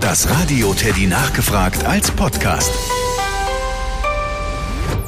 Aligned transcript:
Das 0.00 0.30
Radio 0.30 0.72
Teddy 0.74 1.06
nachgefragt 1.06 1.84
als 1.84 2.10
Podcast. 2.10 2.72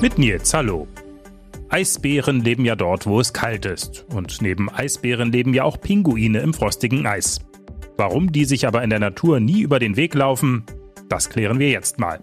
Mit 0.02 0.18
Nils, 0.18 0.52
hallo. 0.52 0.88
Eisbären 1.68 2.40
leben 2.40 2.64
ja 2.64 2.74
dort, 2.74 3.06
wo 3.06 3.20
es 3.20 3.32
kalt 3.32 3.66
ist. 3.66 4.04
Und 4.12 4.42
neben 4.42 4.68
Eisbären 4.68 5.30
leben 5.30 5.54
ja 5.54 5.62
auch 5.62 5.80
Pinguine 5.80 6.40
im 6.40 6.52
frostigen 6.52 7.06
Eis. 7.06 7.40
Warum 7.96 8.32
die 8.32 8.44
sich 8.44 8.66
aber 8.66 8.82
in 8.82 8.90
der 8.90 8.98
Natur 8.98 9.38
nie 9.38 9.60
über 9.60 9.78
den 9.78 9.96
Weg 9.96 10.14
laufen, 10.14 10.64
das 11.08 11.30
klären 11.30 11.58
wir 11.60 11.70
jetzt 11.70 11.98
mal. 11.98 12.20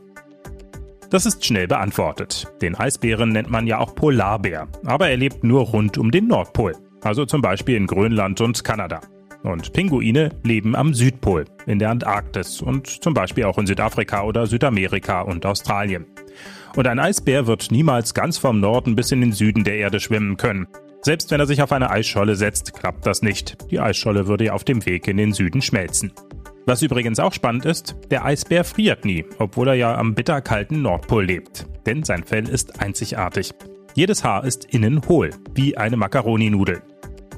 Das 1.09 1.25
ist 1.25 1.45
schnell 1.45 1.68
beantwortet. 1.68 2.47
Den 2.61 2.75
Eisbären 2.75 3.29
nennt 3.29 3.49
man 3.49 3.65
ja 3.65 3.79
auch 3.79 3.95
Polarbär, 3.95 4.68
aber 4.86 5.09
er 5.09 5.18
lebt 5.18 5.43
nur 5.43 5.61
rund 5.61 5.97
um 5.97 6.11
den 6.11 6.27
Nordpol, 6.27 6.75
also 7.02 7.25
zum 7.25 7.41
Beispiel 7.41 7.75
in 7.77 7.88
Grönland 7.88 8.41
und 8.41 8.63
Kanada. 8.63 8.99
Und 9.43 9.73
Pinguine 9.73 10.29
leben 10.43 10.75
am 10.75 10.93
Südpol, 10.93 11.45
in 11.65 11.79
der 11.79 11.89
Antarktis 11.89 12.61
und 12.61 12.87
zum 12.87 13.13
Beispiel 13.13 13.45
auch 13.45 13.57
in 13.57 13.67
Südafrika 13.67 14.23
oder 14.23 14.47
Südamerika 14.47 15.21
und 15.21 15.46
Australien. 15.46 16.05
Und 16.75 16.87
ein 16.87 17.00
Eisbär 17.00 17.47
wird 17.47 17.71
niemals 17.71 18.13
ganz 18.13 18.37
vom 18.37 18.60
Norden 18.60 18.96
bis 18.96 19.11
in 19.11 19.21
den 19.21 19.32
Süden 19.32 19.63
der 19.63 19.77
Erde 19.77 20.00
schwimmen 20.00 20.37
können. 20.37 20.68
Selbst 21.01 21.32
wenn 21.32 21.39
er 21.39 21.46
sich 21.46 21.61
auf 21.61 21.71
eine 21.71 21.89
Eisscholle 21.89 22.36
setzt, 22.36 22.73
klappt 22.73 23.05
das 23.05 23.21
nicht. 23.21 23.57
Die 23.71 23.79
Eisscholle 23.79 24.27
würde 24.27 24.46
ja 24.46 24.54
auf 24.54 24.63
dem 24.63 24.86
Weg 24.86 25.07
in 25.07 25.18
den 25.18 25.33
Süden 25.33 25.61
schmelzen. 25.61 26.11
Was 26.65 26.82
übrigens 26.82 27.19
auch 27.19 27.32
spannend 27.32 27.65
ist, 27.65 27.96
der 28.11 28.25
Eisbär 28.25 28.65
friert 28.65 29.05
nie, 29.05 29.24
obwohl 29.39 29.69
er 29.69 29.75
ja 29.75 29.97
am 29.97 30.15
bitterkalten 30.15 30.82
Nordpol 30.82 31.24
lebt. 31.24 31.65
Denn 31.85 32.03
sein 32.03 32.25
Fell 32.25 32.49
ist 32.49 32.81
einzigartig. 32.81 33.52
Jedes 33.95 34.23
Haar 34.23 34.44
ist 34.44 34.66
innen 34.66 35.08
hohl, 35.08 35.30
wie 35.55 35.77
eine 35.77 35.95
Makaroninudel. 35.95 36.81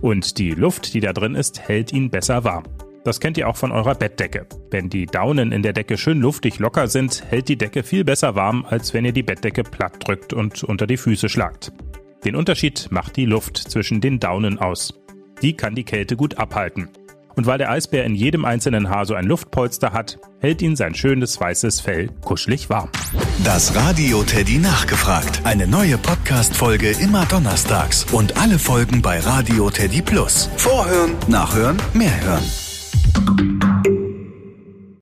Und 0.01 0.37
die 0.37 0.51
Luft, 0.51 0.93
die 0.93 0.99
da 0.99 1.13
drin 1.13 1.35
ist, 1.35 1.59
hält 1.59 1.91
ihn 1.93 2.09
besser 2.09 2.43
warm. 2.43 2.63
Das 3.03 3.19
kennt 3.19 3.37
ihr 3.37 3.47
auch 3.47 3.55
von 3.55 3.71
eurer 3.71 3.95
Bettdecke. 3.95 4.45
Wenn 4.71 4.89
die 4.89 5.05
Daunen 5.05 5.51
in 5.51 5.61
der 5.61 5.73
Decke 5.73 5.97
schön 5.97 6.19
luftig 6.19 6.59
locker 6.59 6.87
sind, 6.87 7.23
hält 7.29 7.47
die 7.47 7.57
Decke 7.57 7.83
viel 7.83 8.03
besser 8.03 8.35
warm, 8.35 8.65
als 8.69 8.93
wenn 8.93 9.05
ihr 9.05 9.13
die 9.13 9.23
Bettdecke 9.23 9.63
platt 9.63 10.07
drückt 10.07 10.33
und 10.33 10.63
unter 10.63 10.85
die 10.85 10.97
Füße 10.97 11.29
schlagt. 11.29 11.71
Den 12.25 12.35
Unterschied 12.35 12.87
macht 12.91 13.15
die 13.15 13.25
Luft 13.25 13.57
zwischen 13.57 14.01
den 14.01 14.19
Daunen 14.19 14.59
aus. 14.59 14.93
Die 15.41 15.53
kann 15.53 15.75
die 15.75 15.85
Kälte 15.85 16.17
gut 16.17 16.37
abhalten. 16.37 16.89
Und 17.39 17.45
weil 17.45 17.57
der 17.57 17.71
Eisbär 17.71 18.03
in 18.03 18.15
jedem 18.15 18.43
einzelnen 18.43 18.89
Haar 18.89 19.05
so 19.05 19.13
ein 19.13 19.23
Luftpolster 19.23 19.93
hat, 19.93 20.17
hält 20.41 20.61
ihn 20.61 20.75
sein 20.75 20.93
schönes 20.93 21.39
weißes 21.39 21.79
Fell 21.79 22.09
kuschelig 22.19 22.69
warm. 22.69 22.89
Das 23.45 23.73
Radio 23.77 24.23
Teddy 24.23 24.57
nachgefragt. 24.57 25.39
Eine 25.45 25.65
neue 25.65 25.97
Podcast-Folge 25.97 26.89
immer 27.01 27.25
donnerstags 27.27 28.05
und 28.11 28.35
alle 28.35 28.59
Folgen 28.59 29.01
bei 29.01 29.21
Radio 29.21 29.69
Teddy 29.69 30.01
Plus. 30.01 30.49
Vorhören, 30.57 31.15
nachhören, 31.29 31.77
mehr 31.93 32.21
hören. 32.25 32.68